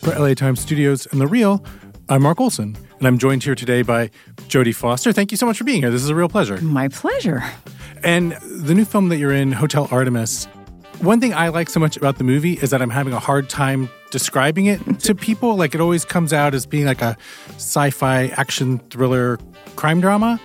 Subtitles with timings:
[0.00, 1.64] For LA Times Studios and The Reel,
[2.08, 4.10] I'm Mark Olsen, and I'm joined here today by
[4.48, 5.12] Jodie Foster.
[5.12, 5.90] Thank you so much for being here.
[5.90, 6.58] This is a real pleasure.
[6.62, 7.44] My pleasure.
[8.02, 10.46] And the new film that you're in, Hotel Artemis,
[11.00, 13.48] one thing I like so much about the movie is that I'm having a hard
[13.48, 15.54] time describing it to people.
[15.56, 17.16] Like it always comes out as being like a
[17.54, 19.38] sci fi action thriller
[19.76, 20.40] crime drama.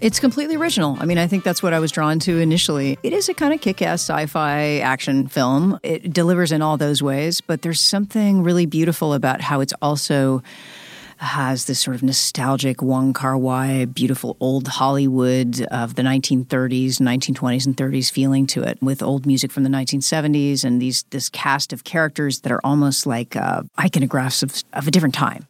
[0.00, 0.96] It's completely original.
[0.98, 2.98] I mean, I think that's what I was drawn to initially.
[3.02, 5.78] It is a kind of kick ass sci fi action film.
[5.82, 10.42] It delivers in all those ways, but there's something really beautiful about how it's also
[11.18, 17.66] has this sort of nostalgic Wong Kar Wai, beautiful old Hollywood of the 1930s, 1920s,
[17.66, 21.74] and 30s feeling to it, with old music from the 1970s and these this cast
[21.74, 25.46] of characters that are almost like uh, iconographs of, of a different time.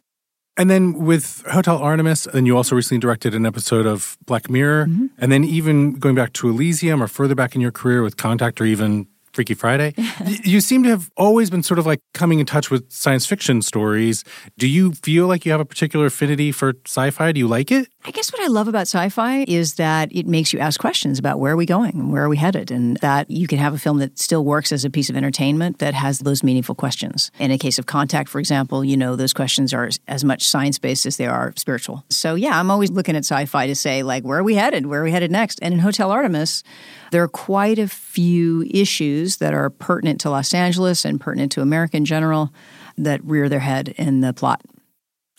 [0.61, 4.85] And then with Hotel Artemis, and you also recently directed an episode of Black Mirror,
[4.85, 5.07] mm-hmm.
[5.17, 8.61] and then even going back to Elysium or further back in your career with Contact
[8.61, 9.95] or even Freaky Friday.
[10.43, 13.63] you seem to have always been sort of like coming in touch with science fiction
[13.63, 14.23] stories.
[14.55, 17.31] Do you feel like you have a particular affinity for sci fi?
[17.31, 17.87] Do you like it?
[18.03, 21.19] I guess what I love about sci fi is that it makes you ask questions
[21.19, 23.75] about where are we going and where are we headed, and that you can have
[23.75, 27.29] a film that still works as a piece of entertainment that has those meaningful questions.
[27.37, 30.79] In a case of Contact, for example, you know, those questions are as much science
[30.79, 32.03] based as they are spiritual.
[32.09, 34.87] So, yeah, I'm always looking at sci fi to say, like, where are we headed?
[34.87, 35.59] Where are we headed next?
[35.61, 36.63] And in Hotel Artemis,
[37.11, 41.61] there are quite a few issues that are pertinent to Los Angeles and pertinent to
[41.61, 42.51] America in general
[42.97, 44.61] that rear their head in the plot.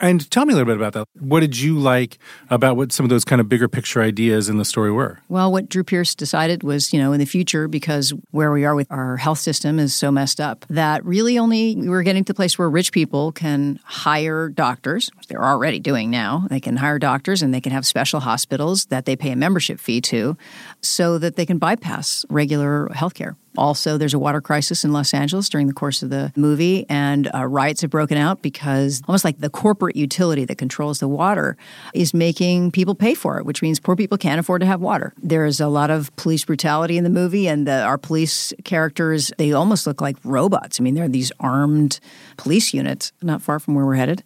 [0.02, 1.06] And tell me a little bit about that.
[1.20, 2.18] What did you like
[2.50, 5.20] about what some of those kind of bigger picture ideas in the story were?
[5.28, 8.74] Well, what Drew Pearce decided was, you know, in the future, because where we are
[8.74, 12.36] with our health system is so messed up, that really only we're getting to the
[12.36, 16.48] place where rich people can hire doctors, which they're already doing now.
[16.50, 19.78] They can hire doctors and they can have special hospitals that they pay a membership
[19.78, 20.36] fee to
[20.80, 23.36] so that they can bypass regular health care.
[23.56, 27.30] Also, there's a water crisis in Los Angeles during the course of the movie, and
[27.34, 31.56] uh, riots have broken out because almost like the corporate utility that controls the water
[31.94, 35.12] is making people pay for it, which means poor people can't afford to have water.
[35.22, 39.52] There's a lot of police brutality in the movie, and the, our police characters, they
[39.52, 40.80] almost look like robots.
[40.80, 42.00] I mean, they're these armed
[42.36, 44.24] police units, not far from where we're headed.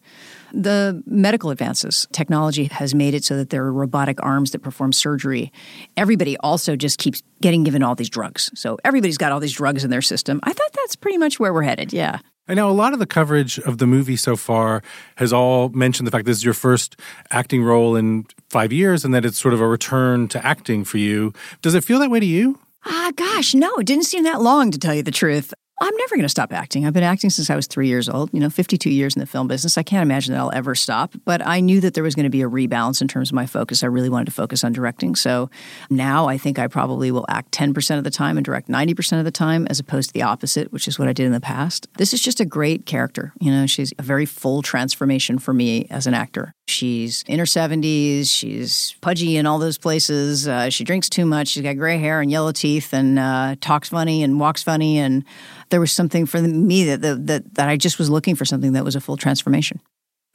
[0.56, 4.94] The medical advances, technology has made it so that there are robotic arms that perform
[4.94, 5.52] surgery.
[5.98, 8.50] Everybody also just keeps getting given all these drugs.
[8.54, 10.40] So everybody's got all these drugs in their system.
[10.44, 11.92] I thought that's pretty much where we're headed.
[11.92, 12.20] Yeah.
[12.48, 14.82] I know a lot of the coverage of the movie so far
[15.16, 16.98] has all mentioned the fact this is your first
[17.30, 20.96] acting role in five years and that it's sort of a return to acting for
[20.96, 21.34] you.
[21.60, 22.58] Does it feel that way to you?
[22.86, 25.52] Ah, gosh, no, it didn't seem that long to tell you the truth.
[25.78, 26.86] I'm never going to stop acting.
[26.86, 29.26] I've been acting since I was three years old, you know, 52 years in the
[29.26, 29.76] film business.
[29.76, 31.12] I can't imagine that I'll ever stop.
[31.26, 33.44] But I knew that there was going to be a rebalance in terms of my
[33.44, 33.82] focus.
[33.82, 35.14] I really wanted to focus on directing.
[35.14, 35.50] So
[35.90, 39.26] now I think I probably will act 10% of the time and direct 90% of
[39.26, 41.88] the time, as opposed to the opposite, which is what I did in the past.
[41.98, 43.34] This is just a great character.
[43.38, 46.54] You know, she's a very full transformation for me as an actor.
[46.68, 48.28] She's in her 70s.
[48.28, 50.48] She's pudgy in all those places.
[50.48, 51.48] Uh, she drinks too much.
[51.48, 54.98] She's got gray hair and yellow teeth and uh, talks funny and walks funny.
[54.98, 55.24] And
[55.70, 58.84] there was something for me that, that that I just was looking for something that
[58.84, 59.80] was a full transformation.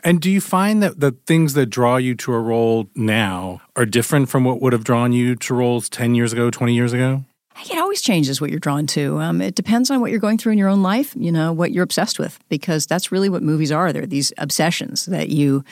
[0.04, 3.86] And do you find that the things that draw you to a role now are
[3.86, 7.24] different from what would have drawn you to roles 10 years ago, 20 years ago?
[7.70, 9.20] It always changes what you're drawn to.
[9.20, 11.72] Um, it depends on what you're going through in your own life, you know, what
[11.72, 13.94] you're obsessed with, because that's really what movies are.
[13.94, 15.64] They're these obsessions that you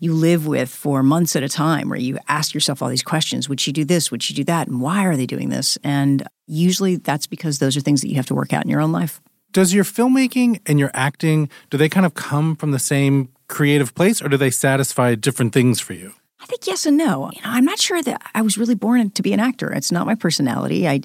[0.00, 3.48] you live with for months at a time, where you ask yourself all these questions:
[3.48, 4.10] Would you do this?
[4.10, 4.68] Would you do that?
[4.68, 5.78] And why are they doing this?
[5.82, 8.80] And usually, that's because those are things that you have to work out in your
[8.80, 9.20] own life.
[9.52, 13.94] Does your filmmaking and your acting do they kind of come from the same creative
[13.94, 16.12] place, or do they satisfy different things for you?
[16.40, 17.30] I think yes and no.
[17.34, 19.72] You know, I'm not sure that I was really born to be an actor.
[19.72, 20.88] It's not my personality.
[20.88, 21.00] I,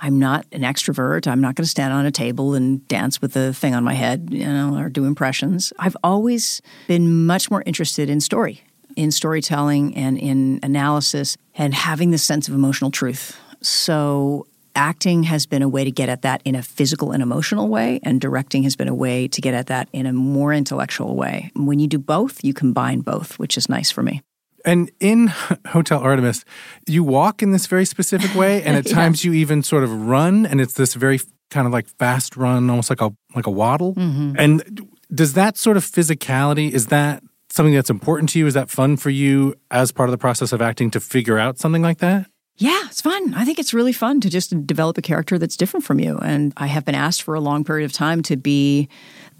[0.00, 1.26] I'm not an extrovert.
[1.26, 3.94] I'm not going to stand on a table and dance with a thing on my
[3.94, 5.72] head, you know, or do impressions.
[5.78, 8.62] I've always been much more interested in story,
[8.96, 13.38] in storytelling, and in analysis, and having the sense of emotional truth.
[13.60, 17.68] So acting has been a way to get at that in a physical and emotional
[17.68, 21.14] way, and directing has been a way to get at that in a more intellectual
[21.14, 21.50] way.
[21.54, 24.22] When you do both, you combine both, which is nice for me.
[24.68, 25.28] And in
[25.68, 26.44] Hotel Artemis,
[26.86, 28.94] you walk in this very specific way, and at yeah.
[28.94, 31.20] times you even sort of run, and it's this very
[31.50, 33.94] kind of like fast run, almost like a like a waddle.
[33.94, 34.34] Mm-hmm.
[34.38, 38.46] And does that sort of physicality is that something that's important to you?
[38.46, 41.58] Is that fun for you as part of the process of acting to figure out
[41.58, 42.30] something like that?
[42.60, 43.34] Yeah, it's fun.
[43.34, 46.18] I think it's really fun to just develop a character that's different from you.
[46.18, 48.88] And I have been asked for a long period of time to be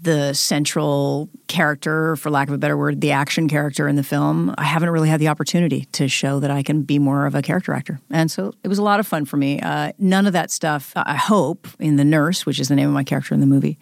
[0.01, 4.55] the central character, for lack of a better word, the action character in the film.
[4.57, 7.41] I haven't really had the opportunity to show that I can be more of a
[7.41, 7.99] character actor.
[8.09, 9.59] And so it was a lot of fun for me.
[9.59, 12.93] Uh, none of that stuff, I hope, in The Nurse, which is the name of
[12.93, 13.77] my character in the movie,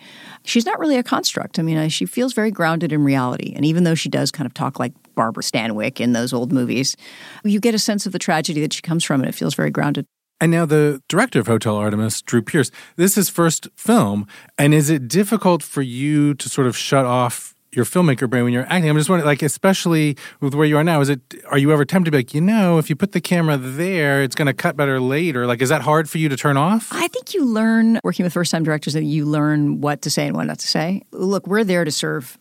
[0.46, 1.60] she's not really a construct.
[1.60, 3.54] I mean, she feels very grounded in reality.
[3.56, 6.96] And even though she does kind of talk like Barbara Stanwyck in those old movies,
[7.44, 9.72] you get a sense of the tragedy that she comes from, and it feels very
[9.72, 10.06] grounded.
[10.40, 14.28] And now the director of Hotel Artemis, Drew Pearce, this is his first film.
[14.58, 18.54] And is it difficult for you to sort of shut off your filmmaker brain when
[18.54, 18.88] you're acting?
[18.88, 21.86] I'm just wondering, like, especially with where you are now, is it, are you ever
[21.86, 24.54] tempted to be like, you know, if you put the camera there, it's going to
[24.54, 25.48] cut better later?
[25.48, 26.90] Like, is that hard for you to turn off?
[26.92, 30.28] I think you learn working with first time directors that you learn what to say
[30.28, 31.02] and what not to say.
[31.12, 32.38] Look, we're there to serve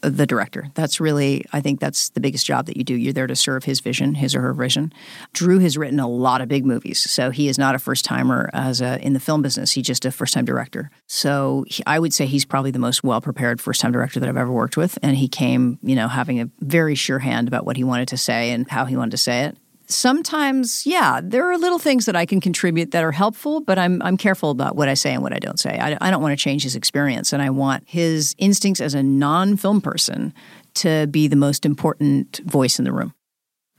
[0.00, 0.68] the director.
[0.74, 2.94] That's really, I think that's the biggest job that you do.
[2.94, 4.92] You're there to serve his vision, his or her vision.
[5.32, 8.50] Drew has written a lot of big movies, so he is not a first timer
[8.52, 9.72] as a, in the film business.
[9.72, 10.90] He's just a first time director.
[11.06, 14.28] So he, I would say he's probably the most well prepared first time director that
[14.28, 17.66] I've ever worked with, and he came, you know, having a very sure hand about
[17.66, 19.56] what he wanted to say and how he wanted to say it
[19.88, 24.00] sometimes, yeah, there are little things that I can contribute that are helpful, but I'm,
[24.02, 25.78] I'm careful about what I say and what I don't say.
[25.78, 29.02] I, I don't want to change his experience, and I want his instincts as a
[29.02, 30.32] non film person
[30.74, 33.14] to be the most important voice in the room.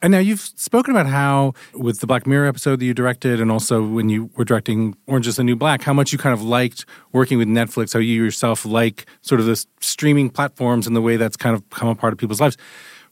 [0.01, 3.51] And now you've spoken about how, with the Black Mirror episode that you directed, and
[3.51, 6.41] also when you were directing Orange is the New Black, how much you kind of
[6.41, 11.01] liked working with Netflix, how you yourself like sort of the streaming platforms and the
[11.01, 12.56] way that's kind of become a part of people's lives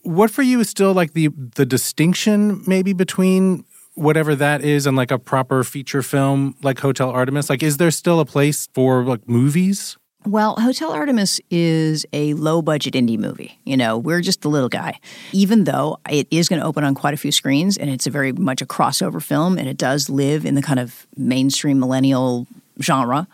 [0.08, 3.66] what for you is still like the the distinction maybe between
[3.96, 7.50] whatever that is and like a proper feature film like Hotel Artemis?
[7.50, 9.98] Like, is there still a place for like movies?
[10.26, 13.60] Well, Hotel Artemis is a low budget indie movie.
[13.66, 15.00] You know, we're just the little guy.
[15.32, 18.10] Even though it is going to open on quite a few screens and it's a
[18.10, 22.48] very much a crossover film and it does live in the kind of mainstream millennial
[22.82, 23.28] genre,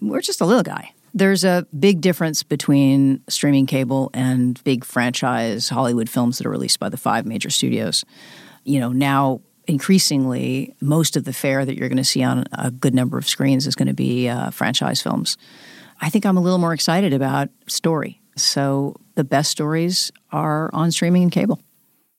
[0.00, 0.92] we're just a little guy.
[1.14, 6.80] There's a big difference between streaming cable and big franchise Hollywood films that are released
[6.80, 8.04] by the five major studios.
[8.64, 12.70] You know, now increasingly, most of the fare that you're going to see on a
[12.70, 15.36] good number of screens is going to be uh, franchise films.
[16.00, 18.20] I think I'm a little more excited about story.
[18.36, 21.60] So the best stories are on streaming and cable.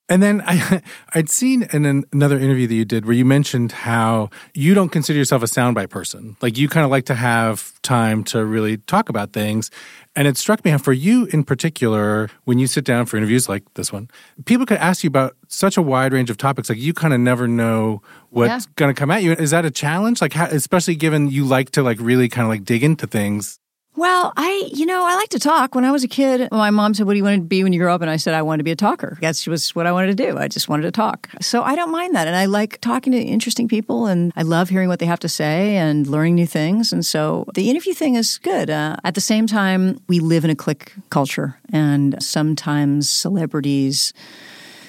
[0.09, 0.81] And then I,
[1.13, 4.89] I'd seen in an, another interview that you did where you mentioned how you don't
[4.89, 6.35] consider yourself a soundbite person.
[6.41, 9.71] Like you kind of like to have time to really talk about things.
[10.15, 13.49] And it struck me how, for you in particular, when you sit down for interviews
[13.49, 14.09] like this one,
[14.45, 16.69] people could ask you about such a wide range of topics.
[16.69, 18.71] Like you kind of never know what's yeah.
[18.75, 19.31] going to come at you.
[19.33, 20.21] Is that a challenge?
[20.21, 23.59] Like, how, especially given you like to like really kind of like dig into things?
[23.95, 25.75] Well, I, you know, I like to talk.
[25.75, 27.73] When I was a kid, my mom said, What do you want to be when
[27.73, 28.01] you grow up?
[28.01, 29.17] And I said, I wanted to be a talker.
[29.21, 30.37] That's just what I wanted to do.
[30.37, 31.29] I just wanted to talk.
[31.41, 32.27] So I don't mind that.
[32.27, 35.29] And I like talking to interesting people and I love hearing what they have to
[35.29, 36.91] say and learning new things.
[36.91, 38.71] And so the interview thing is good.
[38.71, 44.13] Uh, at the same time, we live in a click culture, and sometimes celebrities'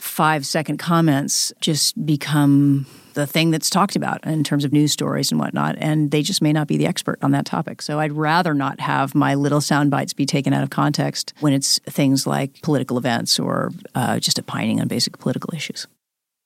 [0.01, 5.31] five second comments just become the thing that's talked about in terms of news stories
[5.31, 5.77] and whatnot.
[5.79, 7.83] And they just may not be the expert on that topic.
[7.83, 11.53] So I'd rather not have my little sound bites be taken out of context when
[11.53, 15.87] it's things like political events or uh, just opining on basic political issues.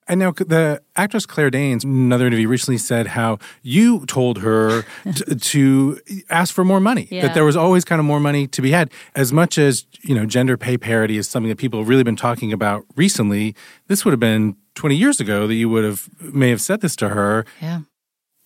[0.08, 4.82] And now the actress Claire Danes, another interview recently said how you told her
[5.14, 6.00] t- to
[6.30, 7.08] ask for more money.
[7.10, 7.26] Yeah.
[7.26, 8.90] That there was always kind of more money to be had.
[9.14, 12.16] As much as you know, gender pay parity is something that people have really been
[12.16, 13.54] talking about recently.
[13.88, 16.96] This would have been 20 years ago that you would have may have said this
[16.96, 17.44] to her.
[17.60, 17.80] Yeah.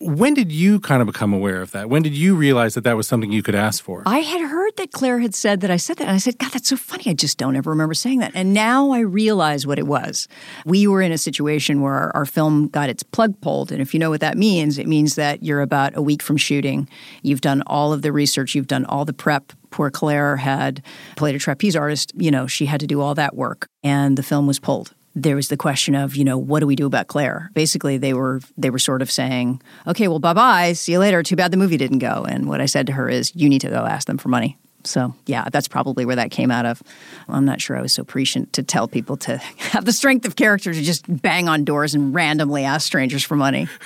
[0.05, 1.89] When did you kind of become aware of that?
[1.89, 4.03] When did you realize that that was something you could ask for?
[4.05, 6.09] I had heard that Claire had said that I said that.
[6.09, 7.05] And I said, God, that's so funny.
[7.07, 8.33] I just don't ever remember saying that.
[8.35, 10.27] And now I realize what it was.
[10.67, 13.71] We were in a situation where our, our film got its plug pulled.
[13.71, 16.37] And if you know what that means, it means that you're about a week from
[16.37, 16.89] shooting.
[17.23, 19.53] You've done all of the research, you've done all the prep.
[19.71, 20.83] Poor Claire had
[21.15, 22.13] played a trapeze artist.
[22.17, 23.69] You know, she had to do all that work.
[23.85, 26.77] And the film was pulled there was the question of you know what do we
[26.77, 27.51] do about claire?
[27.55, 31.23] Basically they were they were sort of saying okay well bye bye see you later.
[31.23, 32.25] Too bad the movie didn't go.
[32.29, 34.57] And what i said to her is you need to go ask them for money.
[34.85, 36.83] So yeah that's probably where that came out of.
[37.29, 40.37] I'm not sure i was so prescient to tell people to have the strength of
[40.37, 43.69] character to just bang on doors and randomly ask strangers for money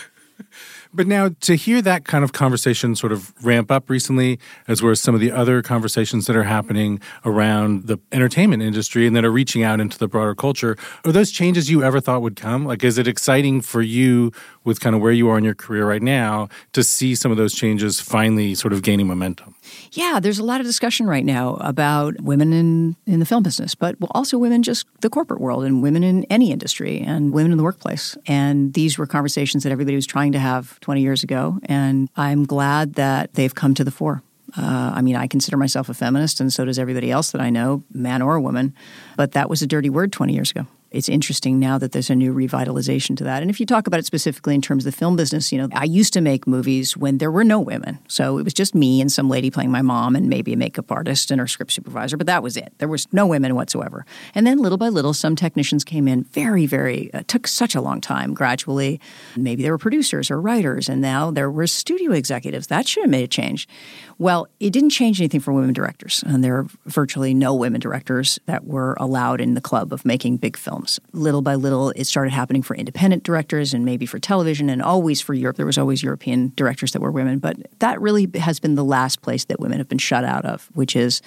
[0.96, 4.92] but now to hear that kind of conversation sort of ramp up recently, as well
[4.92, 9.24] as some of the other conversations that are happening around the entertainment industry and that
[9.24, 12.64] are reaching out into the broader culture, are those changes you ever thought would come?
[12.64, 14.32] Like, is it exciting for you
[14.66, 17.38] with kind of where you are in your career right now to see some of
[17.38, 19.54] those changes finally sort of gaining momentum?
[19.92, 23.74] Yeah, there's a lot of discussion right now about women in, in the film business,
[23.74, 27.58] but also women just the corporate world and women in any industry and women in
[27.58, 28.16] the workplace.
[28.26, 31.58] And these were conversations that everybody was trying to have 20 years ago.
[31.64, 34.22] And I'm glad that they've come to the fore.
[34.56, 37.50] Uh, I mean, I consider myself a feminist, and so does everybody else that I
[37.50, 38.74] know, man or woman.
[39.16, 40.66] But that was a dirty word 20 years ago
[40.96, 43.42] it's interesting now that there's a new revitalization to that.
[43.42, 45.68] And if you talk about it specifically in terms of the film business, you know,
[45.74, 47.98] I used to make movies when there were no women.
[48.08, 50.90] So it was just me and some lady playing my mom and maybe a makeup
[50.90, 52.72] artist and her script supervisor, but that was it.
[52.78, 54.06] There was no women whatsoever.
[54.34, 57.82] And then little by little, some technicians came in very, very, uh, took such a
[57.82, 58.98] long time gradually.
[59.36, 62.68] Maybe there were producers or writers, and now there were studio executives.
[62.68, 63.68] That should have made a change.
[64.18, 66.24] Well, it didn't change anything for women directors.
[66.26, 70.38] And there are virtually no women directors that were allowed in the club of making
[70.38, 70.98] big films.
[71.12, 75.20] Little by little, it started happening for independent directors and maybe for television and always
[75.20, 75.58] for Europe.
[75.58, 79.20] There was always European directors that were women, but that really has been the last
[79.20, 81.20] place that women have been shut out of, which is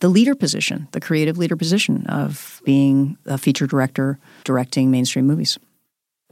[0.00, 5.58] the leader position, the creative leader position of being a feature director, directing mainstream movies.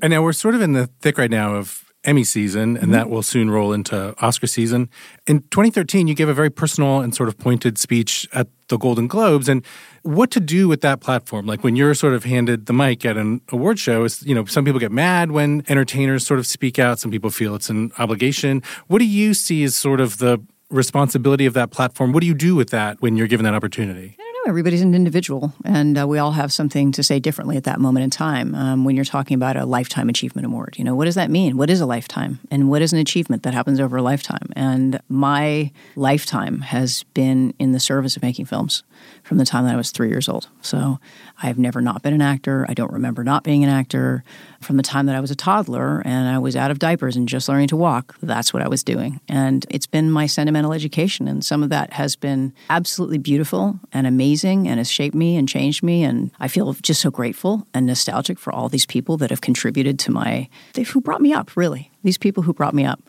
[0.00, 2.92] And now we're sort of in the thick right now of Emmy season, and mm-hmm.
[2.92, 4.88] that will soon roll into Oscar season.
[5.26, 9.06] In 2013, you gave a very personal and sort of pointed speech at the Golden
[9.06, 9.64] Globes, and
[10.02, 11.46] what to do with that platform.
[11.46, 14.44] Like when you're sort of handed the mic at an award show, is you know
[14.46, 16.98] some people get mad when entertainers sort of speak out.
[16.98, 18.62] Some people feel it's an obligation.
[18.86, 20.38] What do you see as sort of the
[20.70, 22.12] responsibility of that platform?
[22.12, 24.16] What do you do with that when you're given that opportunity?
[24.46, 28.04] Everybody's an individual, and uh, we all have something to say differently at that moment
[28.04, 28.54] in time.
[28.54, 31.56] Um, when you're talking about a lifetime achievement award, you know, what does that mean?
[31.56, 34.48] What is a lifetime, and what is an achievement that happens over a lifetime?
[34.56, 38.82] And my lifetime has been in the service of making films
[39.22, 40.48] from the time that I was three years old.
[40.60, 40.98] So
[41.42, 42.66] I've never not been an actor.
[42.68, 44.24] I don't remember not being an actor.
[44.60, 47.26] From the time that I was a toddler and I was out of diapers and
[47.26, 49.20] just learning to walk, that's what I was doing.
[49.26, 51.28] And it's been my sentimental education.
[51.28, 54.29] And some of that has been absolutely beautiful and amazing
[54.66, 56.04] and has shaped me and changed me.
[56.04, 59.98] And I feel just so grateful and nostalgic for all these people that have contributed
[60.00, 60.48] to my,
[60.92, 63.00] who brought me up, really these people who brought me up.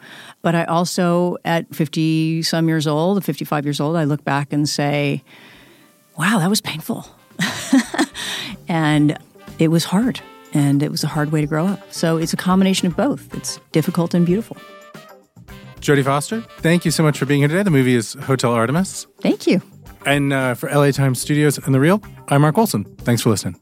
[0.41, 4.67] But I also, at 50 some years old, 55 years old, I look back and
[4.67, 5.23] say,
[6.17, 7.05] wow, that was painful.
[8.67, 9.17] and
[9.59, 10.21] it was hard.
[10.53, 11.93] And it was a hard way to grow up.
[11.93, 13.33] So it's a combination of both.
[13.33, 14.57] It's difficult and beautiful.
[15.79, 17.63] Jodie Foster, thank you so much for being here today.
[17.63, 19.07] The movie is Hotel Artemis.
[19.21, 19.61] Thank you.
[20.05, 22.85] And uh, for LA Times Studios and The Reel, I'm Mark Olsen.
[22.99, 23.59] Thanks for listening.